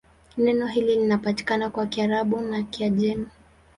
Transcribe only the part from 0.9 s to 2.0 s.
linapatikana kwa